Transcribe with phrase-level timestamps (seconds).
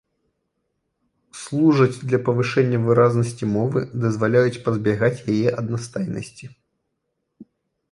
[1.41, 6.45] Служаць для павышэння выразнасці мовы, дазваляюць пазбягаць яе аднастайнасці.